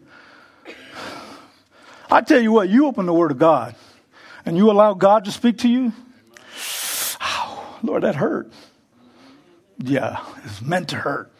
[2.11, 3.75] I tell you what, you open the Word of God
[4.45, 5.91] and you allow God to speak to you.
[7.19, 8.51] Oh, Lord, that hurt.
[9.79, 11.31] Yeah, it's meant to hurt.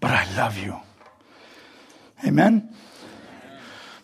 [0.00, 0.78] But I love you.
[2.24, 2.68] Amen.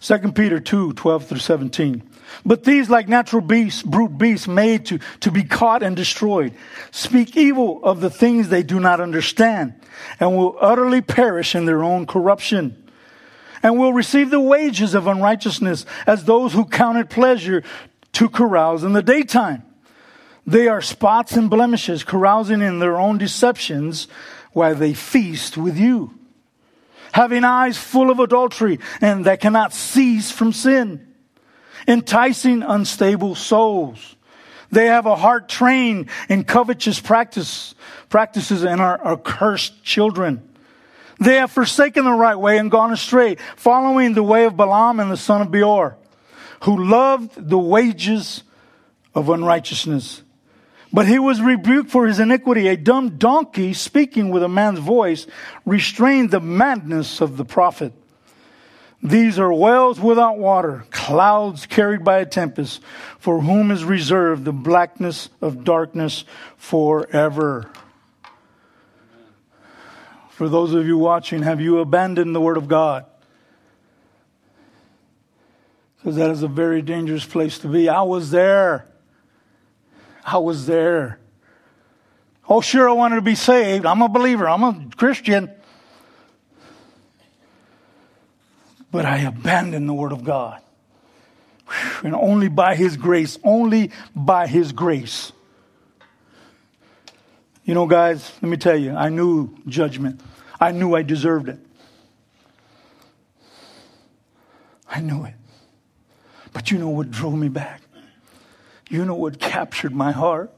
[0.00, 2.02] 2 Peter 2 12 through 17.
[2.44, 6.54] But these, like natural beasts, brute beasts made to, to be caught and destroyed,
[6.90, 9.74] speak evil of the things they do not understand
[10.20, 12.90] and will utterly perish in their own corruption
[13.62, 17.64] and will receive the wages of unrighteousness as those who count it pleasure
[18.12, 19.62] to carouse in the daytime.
[20.46, 24.06] They are spots and blemishes, carousing in their own deceptions
[24.52, 26.17] while they feast with you
[27.18, 31.04] having eyes full of adultery and that cannot cease from sin,
[31.88, 34.14] enticing unstable souls.
[34.70, 37.74] They have a heart trained in covetous practice,
[38.08, 40.48] practices and are, cursed children.
[41.18, 45.10] They have forsaken the right way and gone astray, following the way of Balaam and
[45.10, 45.96] the son of Beor,
[46.62, 48.44] who loved the wages
[49.12, 50.22] of unrighteousness
[50.92, 52.68] but he was rebuked for his iniquity.
[52.68, 55.26] A dumb donkey speaking with a man's voice
[55.66, 57.92] restrained the madness of the prophet.
[59.02, 62.82] These are wells without water, clouds carried by a tempest,
[63.18, 66.24] for whom is reserved the blackness of darkness
[66.56, 67.70] forever.
[70.30, 73.04] For those of you watching, have you abandoned the Word of God?
[75.96, 77.88] Because that is a very dangerous place to be.
[77.88, 78.86] I was there.
[80.30, 81.18] I was there.
[82.48, 83.86] Oh, sure, I wanted to be saved.
[83.86, 85.50] I'm a believer, I'm a Christian.
[88.90, 90.60] But I abandoned the Word of God.
[92.02, 95.32] And only by His grace, only by His grace.
[97.64, 100.20] You know, guys, let me tell you, I knew judgment.
[100.58, 101.58] I knew I deserved it.
[104.90, 105.34] I knew it.
[106.52, 107.82] But you know what drove me back?
[108.88, 110.50] You know what captured my heart?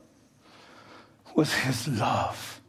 [1.34, 2.60] Was his love.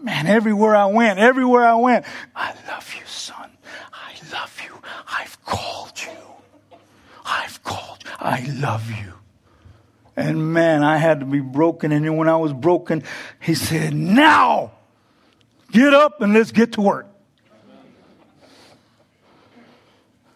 [0.00, 2.04] Man, everywhere I went, everywhere I went,
[2.36, 3.50] I love you, son.
[3.92, 4.78] I love you.
[5.08, 6.78] I've called you.
[7.24, 8.10] I've called you.
[8.18, 9.14] I love you.
[10.14, 11.92] And man, I had to be broken.
[11.92, 13.02] And when I was broken,
[13.40, 14.72] he said, Now,
[15.72, 17.06] get up and let's get to work.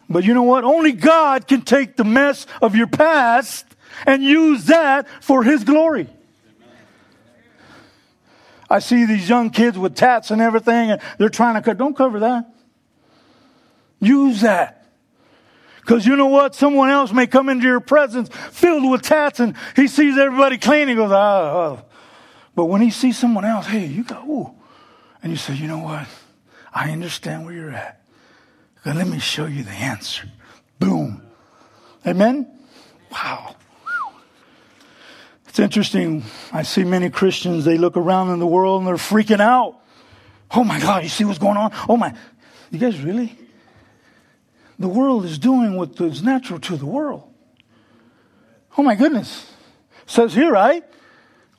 [0.08, 0.64] But you know what?
[0.64, 3.64] Only God can take the mess of your past
[4.06, 6.08] and use that for His glory.
[8.72, 11.76] I see these young kids with tats and everything, and they're trying to cut.
[11.76, 12.50] Don't cover that.
[14.00, 14.86] Use that.
[15.82, 16.54] Because you know what?
[16.54, 20.88] Someone else may come into your presence filled with tats, and he sees everybody clean.
[20.88, 21.52] He goes, ah.
[21.52, 21.84] Oh.
[22.54, 24.54] But when he sees someone else, hey, you go, ooh.
[25.22, 26.06] And you say, you know what?
[26.72, 28.00] I understand where you're at.
[28.86, 30.28] let me show you the answer.
[30.78, 31.22] Boom.
[32.06, 32.50] Amen?
[33.10, 33.56] Wow.
[35.52, 36.24] It's interesting.
[36.50, 39.78] I see many Christians, they look around in the world and they're freaking out.
[40.50, 41.72] Oh my God, you see what's going on?
[41.90, 42.14] Oh my.
[42.70, 43.36] You guys really?
[44.78, 47.30] The world is doing what is natural to the world.
[48.78, 49.52] Oh my goodness.
[50.04, 50.84] It says here, right?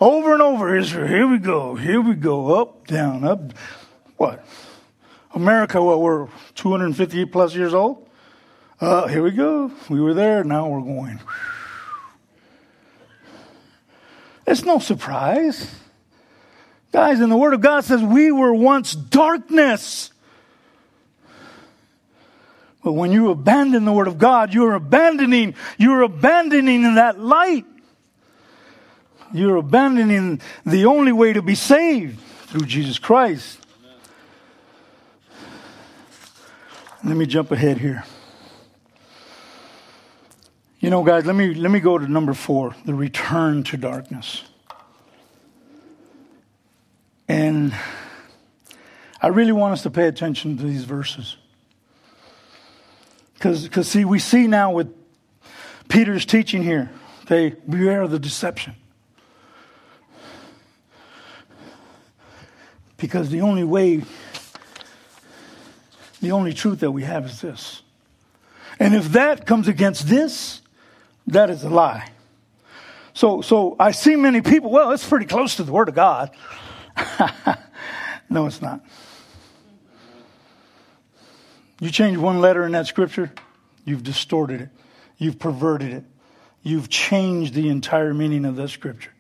[0.02, 1.08] Over and over, Israel.
[1.08, 1.76] Here we go.
[1.76, 2.60] Here we go.
[2.60, 3.54] Up, down, up.
[4.18, 4.44] What?
[5.36, 8.10] America, what, we're 250 plus years old?
[8.82, 9.72] Uh, here we go.
[9.88, 10.44] We were there.
[10.44, 11.20] Now we're going.
[14.46, 15.74] It's no surprise.
[16.92, 20.12] Guys, and the Word of God says we were once darkness.
[22.84, 27.66] But when you abandon the Word of God, you're abandoning, you're abandoning that light.
[29.34, 33.58] You're abandoning the only way to be saved through Jesus Christ.
[37.04, 38.04] Let me jump ahead here.
[40.84, 44.44] You know, guys, let me, let me go to number four the return to darkness.
[47.26, 47.74] And
[49.22, 51.38] I really want us to pay attention to these verses.
[53.36, 54.94] Because, see, we see now with
[55.88, 56.92] Peter's teaching here,
[57.28, 58.76] they beware of the deception.
[62.98, 64.02] Because the only way,
[66.20, 67.84] the only truth that we have is this.
[68.80, 70.60] And if that comes against this,
[71.28, 72.10] that is a lie.
[73.14, 76.32] So, so I see many people, well, it's pretty close to the Word of God.
[78.30, 78.82] no, it's not.
[81.80, 83.32] You change one letter in that scripture,
[83.86, 84.70] you've distorted it,
[85.18, 86.04] you've perverted it,
[86.64, 89.12] you've changed the entire meaning of that scripture.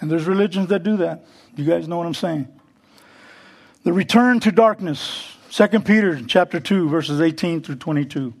[0.00, 1.24] And there's religions that do that.
[1.56, 2.48] You guys know what I'm saying.
[3.82, 5.36] The return to darkness.
[5.50, 8.34] 2 Peter chapter 2 verses 18 through 22.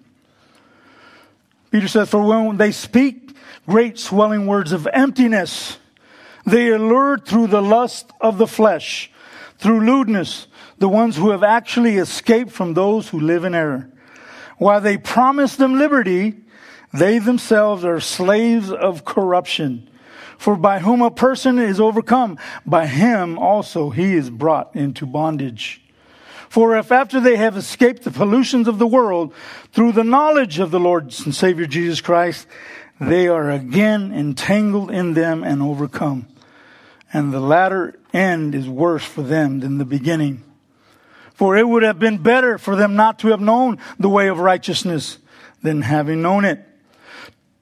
[1.70, 5.78] Peter says, For when they speak great swelling words of emptiness,
[6.44, 9.10] they are lured through the lust of the flesh,
[9.58, 10.46] through lewdness,
[10.78, 13.90] the ones who have actually escaped from those who live in error.
[14.58, 16.34] While they promise them liberty,
[16.92, 19.88] they themselves are slaves of corruption.
[20.38, 25.82] For by whom a person is overcome, by him also he is brought into bondage.
[26.50, 29.32] For if after they have escaped the pollutions of the world
[29.72, 32.48] through the knowledge of the Lord and Savior Jesus Christ,
[33.00, 36.26] they are again entangled in them and overcome.
[37.12, 40.42] And the latter end is worse for them than the beginning.
[41.34, 44.40] For it would have been better for them not to have known the way of
[44.40, 45.18] righteousness
[45.62, 46.66] than having known it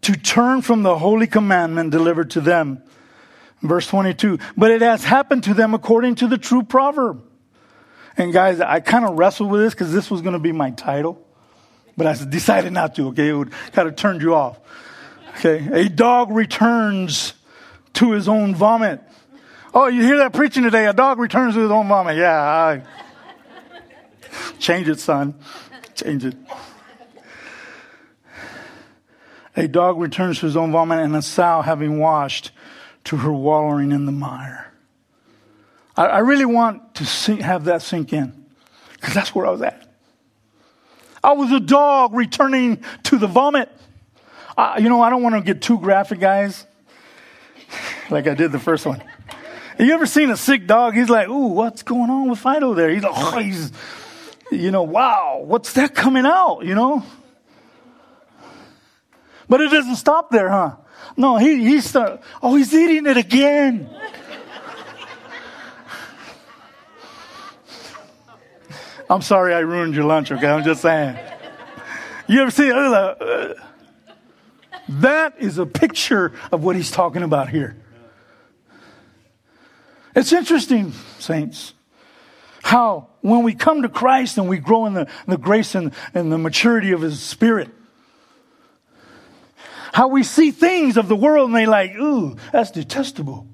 [0.01, 2.82] to turn from the holy commandment delivered to them.
[3.61, 4.39] Verse 22.
[4.57, 7.28] But it has happened to them according to the true proverb.
[8.18, 10.72] And guys, I kind of wrestled with this because this was going to be my
[10.72, 11.24] title,
[11.96, 13.28] but I decided not to, okay?
[13.28, 14.58] It would kind of turned you off.
[15.36, 15.68] Okay.
[15.72, 17.34] A dog returns
[17.94, 19.00] to his own vomit.
[19.72, 20.86] Oh, you hear that preaching today?
[20.86, 22.16] A dog returns to his own vomit.
[22.16, 22.40] Yeah.
[22.40, 22.82] I...
[24.58, 25.36] Change it, son.
[25.94, 26.36] Change it.
[29.56, 32.50] A dog returns to his own vomit, and a sow, having washed,
[33.04, 34.67] to her wallowing in the mire.
[35.99, 38.46] I, I really want to have that sink in,
[38.92, 39.84] because that's where I was at.
[41.24, 43.68] I was a dog returning to the vomit.
[44.57, 46.64] Uh, you know, I don't want to get too graphic, guys,
[48.11, 49.03] like I did the first one.
[49.80, 50.94] You ever seen a sick dog?
[50.94, 53.72] He's like, "Ooh, what's going on with Fido there?" He's like, oh, he's,
[54.51, 56.61] you know, wow, what's that coming out?
[56.64, 57.05] You know,
[59.49, 60.76] but it doesn't stop there, huh?
[61.16, 63.88] No, he, he start, oh, he's eating it again.
[69.11, 70.46] I'm sorry I ruined your lunch, okay?
[70.46, 71.18] I'm just saying.
[72.26, 73.54] You ever see uh,
[74.88, 77.76] that is a picture of what he's talking about here.
[80.14, 81.72] It's interesting, saints,
[82.62, 86.30] how when we come to Christ and we grow in the, the grace and, and
[86.30, 87.70] the maturity of his spirit,
[89.92, 93.46] how we see things of the world and they like, ooh, that's detestable.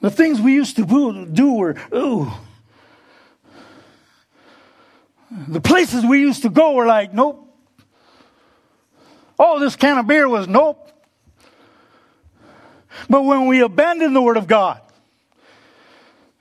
[0.00, 2.32] The things we used to do were, ooh.
[5.30, 7.44] The places we used to go were like, nope.
[9.38, 10.90] Oh, this can of beer was nope.
[13.08, 14.80] But when we abandon the Word of God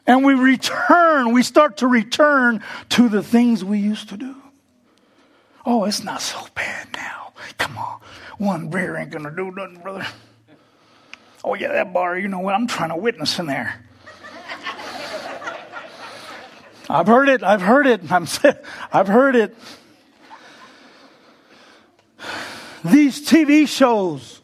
[0.07, 4.35] and we return, we start to return to the things we used to do.
[5.65, 7.33] Oh, it's not so bad now.
[7.57, 7.99] Come on.
[8.37, 10.07] One beer ain't going to do nothing, brother.
[11.43, 12.55] Oh, yeah, that bar, you know what?
[12.55, 13.83] I'm trying to witness in there.
[16.89, 17.43] I've heard it.
[17.43, 18.11] I've heard it.
[18.11, 18.27] I'm,
[18.91, 19.55] I've heard it.
[22.83, 24.41] These TV shows.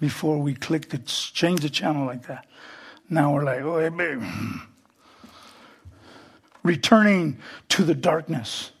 [0.00, 2.46] Before we clicked it, change the channel like that.
[3.08, 4.22] Now we're like, oh, hey, babe.
[6.62, 7.38] Returning
[7.70, 8.72] to the darkness.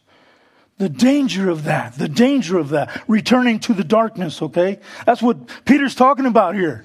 [0.76, 4.80] The danger of that, the danger of that, returning to the darkness, okay?
[5.06, 6.84] That's what Peter's talking about here.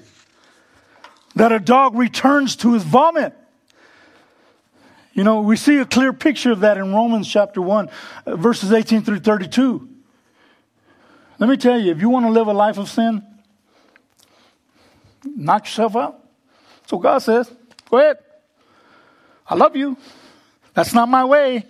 [1.36, 3.34] That a dog returns to his vomit.
[5.12, 7.90] You know, we see a clear picture of that in Romans chapter 1,
[8.26, 9.88] uh, verses 18 through 32.
[11.38, 13.24] Let me tell you, if you want to live a life of sin,
[15.24, 16.24] knock yourself out.
[16.86, 17.50] So God says,
[17.90, 18.18] go ahead.
[19.46, 19.96] I love you.
[20.74, 21.64] That's not my way.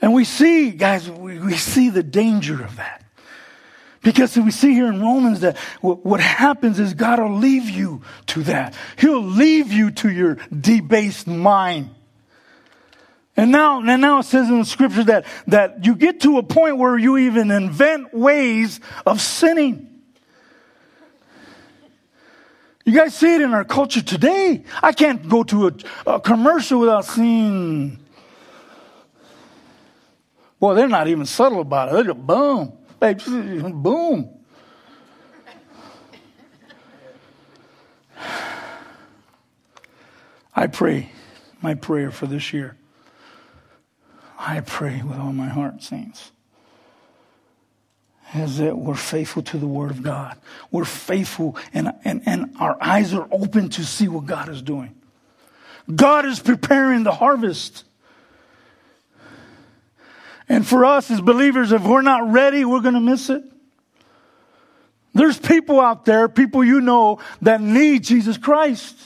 [0.00, 3.04] And we see, guys, we, we see the danger of that.
[4.02, 8.42] Because we see here in Romans that what happens is God will leave you to
[8.44, 8.74] that.
[8.96, 11.90] He'll leave you to your debased mind.
[13.36, 16.42] And now, and now it says in the scripture that, that you get to a
[16.42, 19.84] point where you even invent ways of sinning.
[22.84, 24.64] You guys see it in our culture today.
[24.82, 25.72] I can't go to a,
[26.14, 27.98] a commercial without seeing
[30.60, 31.92] Boy, they're not even subtle about it.
[31.94, 34.38] They just boom, boom.
[40.54, 41.12] I pray
[41.62, 42.76] my prayer for this year.
[44.38, 46.32] I pray with all my heart, saints,
[48.34, 50.36] is that we're faithful to the Word of God.
[50.70, 54.94] We're faithful and, and, and our eyes are open to see what God is doing.
[55.94, 57.84] God is preparing the harvest.
[60.48, 63.44] And for us as believers, if we're not ready, we're going to miss it.
[65.14, 68.96] There's people out there, people you know, that need Jesus Christ.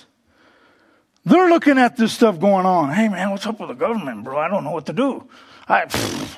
[1.25, 2.93] They're looking at this stuff going on.
[2.93, 4.39] Hey man, what's up with the government, bro?
[4.39, 5.29] I don't know what to do.
[5.69, 5.85] I,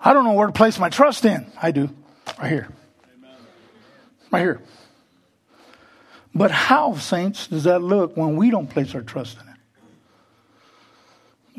[0.00, 1.50] I don't know where to place my trust in.
[1.60, 1.90] I do.
[2.38, 2.68] Right here.
[4.30, 4.62] Right here.
[6.34, 9.47] But how, saints, does that look when we don't place our trust in it?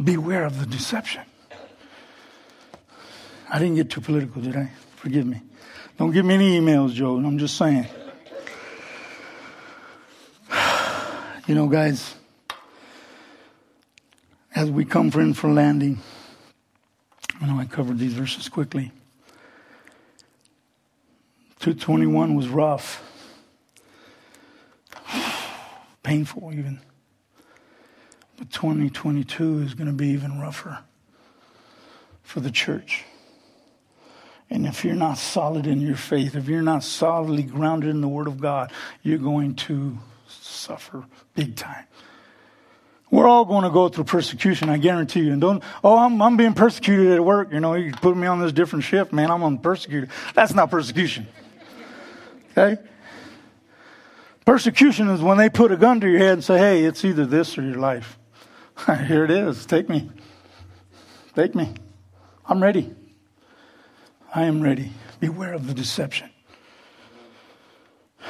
[0.04, 1.24] Beware of the deception.
[3.50, 4.72] I didn't get too political, did I?
[4.95, 5.41] Forgive me.
[5.97, 7.18] Don't give me any emails, Joe.
[7.18, 7.88] I'm just saying.
[11.47, 12.14] You know, guys,
[14.54, 15.97] as we come in for landing,
[17.41, 18.91] I know I covered these verses quickly.
[21.60, 23.02] 221 was rough,
[26.04, 26.80] painful even.
[28.40, 30.80] But 2022 is going to be even rougher
[32.24, 33.04] for the church.
[34.50, 38.08] And if you're not solid in your faith, if you're not solidly grounded in the
[38.08, 38.72] Word of God,
[39.04, 41.04] you're going to suffer
[41.36, 41.84] big time.
[43.12, 45.34] We're all going to go through persecution, I guarantee you.
[45.34, 47.52] And don't, oh, I'm, I'm being persecuted at work.
[47.52, 49.30] You know, you put me on this different shift, man.
[49.30, 50.12] I'm on persecuted.
[50.34, 51.28] That's not persecution.
[52.52, 52.82] Okay?
[54.46, 57.26] Persecution is when they put a gun to your head and say, hey, it's either
[57.26, 58.19] this or your life.
[59.08, 59.66] Here it is.
[59.66, 60.10] Take me.
[61.36, 61.74] Take me.
[62.46, 62.94] I'm ready.
[64.34, 64.92] I am ready.
[65.20, 66.30] Beware of the deception.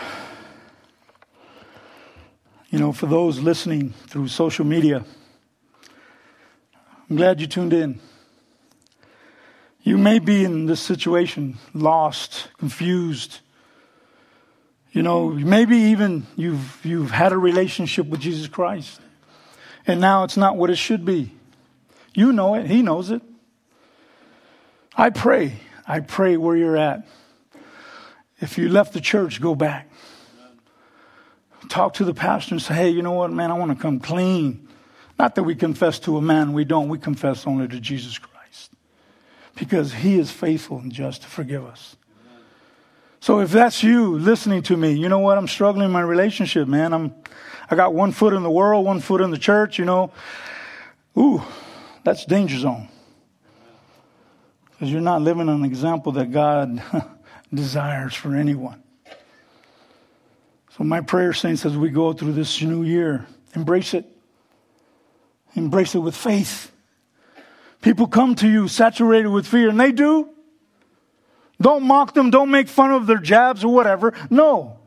[2.72, 5.04] You know, for those listening through social media,
[7.10, 8.00] I'm glad you tuned in.
[9.82, 13.40] You may be in this situation lost, confused.
[14.92, 19.02] You know, maybe even you've, you've had a relationship with Jesus Christ,
[19.88, 21.32] and now it's not what it should be.
[22.14, 23.22] You know it, He knows it.
[24.96, 25.54] I pray,
[25.88, 27.08] I pray where you're at.
[28.42, 29.90] If you left the church, go back
[31.70, 34.00] talk to the pastor and say, hey, you know what, man, I want to come
[34.00, 34.68] clean.
[35.18, 36.90] Not that we confess to a man, we don't.
[36.90, 38.72] We confess only to Jesus Christ
[39.56, 41.96] because he is faithful and just to forgive us.
[43.20, 45.38] So if that's you listening to me, you know what?
[45.38, 46.94] I'm struggling in my relationship, man.
[46.94, 47.14] I'm,
[47.70, 50.12] I got one foot in the world, one foot in the church, you know.
[51.18, 51.42] Ooh,
[52.04, 52.90] that's danger zone.
[54.72, 56.82] Because you're not living an example that God
[57.54, 58.82] desires for anyone.
[60.78, 64.06] So, my prayer, saints, as we go through this new year, embrace it.
[65.56, 66.72] Embrace it with faith.
[67.82, 70.30] People come to you saturated with fear, and they do.
[71.62, 72.30] Don't mock them.
[72.30, 74.14] Don't make fun of their jabs or whatever.
[74.30, 74.79] No.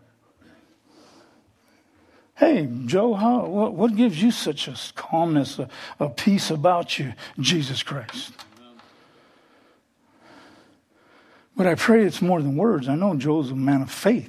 [2.43, 5.69] Hey, Joe, how, what, what gives you such a calmness, a,
[6.01, 7.13] a peace about you?
[7.39, 8.33] Jesus Christ.
[11.57, 12.89] But I pray it's more than words.
[12.89, 14.29] I know Joe's a man of faith.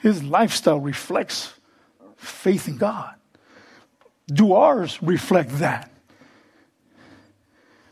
[0.00, 1.52] His lifestyle reflects
[2.16, 3.14] faith in God.
[4.26, 5.92] Do ours reflect that?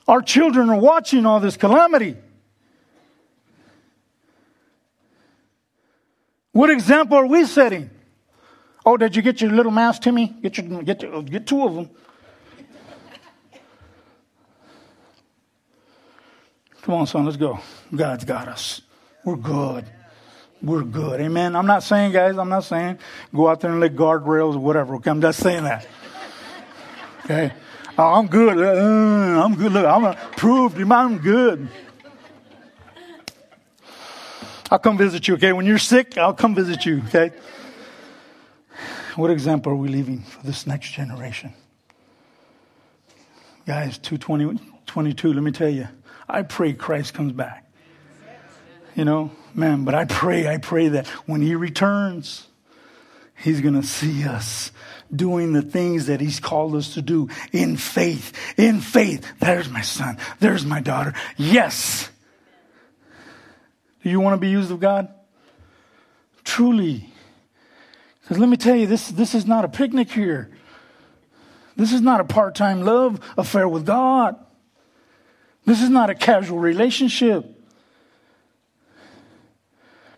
[0.09, 2.17] Our children are watching all this calamity.
[6.53, 7.91] What example are we setting?
[8.87, 10.27] Oh, did you get your little mouse, Timmy?
[10.27, 11.91] Get your, get your, get two of them.
[16.83, 17.61] Come on, son, let's go.
[17.95, 18.83] God's got us.
[19.25, 19.87] We're good
[20.65, 21.21] we're good.
[21.21, 21.55] Amen.
[21.55, 22.99] I'm not saying, guys, I'm not saying
[23.35, 24.97] go out there and lick guardrails or whatever.
[24.97, 25.87] Okay, I'm just saying that.
[27.25, 27.53] Okay.
[27.97, 28.59] Oh, I'm good.
[28.59, 29.73] Uh, I'm good.
[29.73, 30.81] Look, I'm approved.
[30.81, 31.69] I'm good.
[34.71, 35.53] I'll come visit you, okay?
[35.53, 37.33] When you're sick, I'll come visit you, okay?
[39.17, 41.55] What example are we leaving for this next generation?
[43.67, 45.89] Guys, 222, let me tell you,
[46.29, 47.65] I pray Christ comes back.
[48.97, 52.47] You know, man, but I pray, I pray that when he returns,
[53.37, 54.73] he's going to see us
[55.15, 58.33] doing the things that he's called us to do in faith.
[58.59, 59.25] In faith.
[59.39, 60.19] There's my son.
[60.41, 61.15] There's my daughter.
[61.37, 62.09] Yes.
[64.03, 65.09] Do you want to be used of God?
[66.45, 67.14] Truly.
[68.25, 70.51] Because let me tell you, this, this is not a picnic here.
[71.77, 74.37] This is not a part time love affair with God.
[75.67, 77.45] This is not a casual relationship.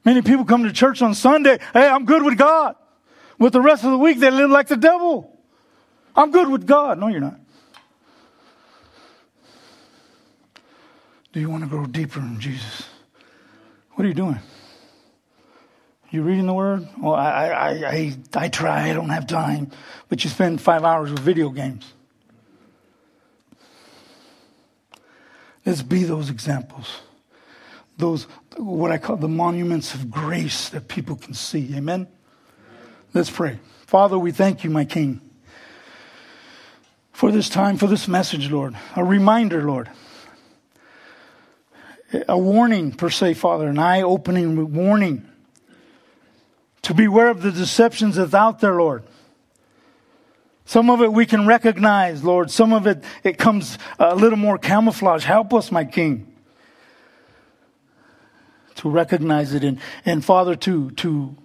[0.04, 1.58] Many people come to church on Sunday.
[1.72, 2.76] Hey, I'm good with God.
[3.38, 5.36] With the rest of the week, they live like the devil.
[6.14, 6.98] I'm good with God.
[6.98, 7.40] No, you're not.
[11.32, 12.88] Do you want to grow deeper in Jesus?
[13.94, 14.38] What are you doing?
[16.10, 16.88] You reading the word?
[16.98, 18.90] Well, I, I, I, I try.
[18.90, 19.70] I don't have time.
[20.08, 21.92] But you spend five hours with video games.
[25.64, 27.00] Let's be those examples.
[27.98, 28.24] Those,
[28.56, 31.74] what I call the monuments of grace that people can see.
[31.74, 32.06] Amen?
[33.12, 33.58] Let's pray.
[33.86, 35.20] Father, we thank you, my King,
[37.12, 38.76] for this time, for this message, Lord.
[38.94, 39.90] A reminder, Lord.
[42.28, 45.28] A warning, per se, Father, an eye opening warning
[46.86, 49.02] to beware of the deceptions that's out there, Lord.
[50.66, 52.48] Some of it we can recognize, Lord.
[52.48, 55.24] Some of it, it comes a little more camouflage.
[55.24, 56.32] Help us, my King,
[58.76, 61.36] to recognize it and, and Father, to, to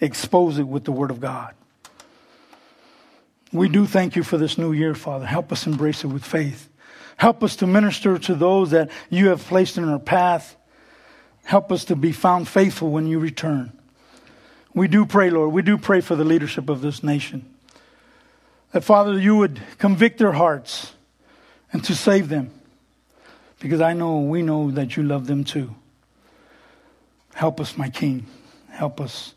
[0.00, 1.52] expose it with the Word of God.
[3.52, 5.26] We do thank you for this new year, Father.
[5.26, 6.68] Help us embrace it with faith.
[7.16, 10.54] Help us to minister to those that you have placed in our path.
[11.42, 13.76] Help us to be found faithful when you return.
[14.76, 17.46] We do pray, Lord, we do pray for the leadership of this nation.
[18.72, 20.92] That, Father, you would convict their hearts
[21.72, 22.50] and to save them.
[23.58, 25.74] Because I know, we know that you love them too.
[27.32, 28.26] Help us, my King.
[28.68, 29.32] Help us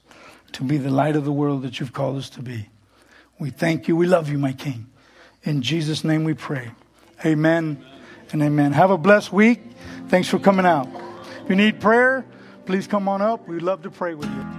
[0.52, 2.68] to be the light of the world that you've called us to be.
[3.40, 3.96] We thank you.
[3.96, 4.88] We love you, my King.
[5.44, 6.72] In Jesus' name we pray.
[7.26, 7.82] Amen
[8.34, 8.74] and amen.
[8.74, 9.62] Have a blessed week.
[10.10, 10.90] Thanks for coming out.
[11.44, 12.26] If you need prayer,
[12.66, 13.48] please come on up.
[13.48, 14.59] We'd love to pray with you.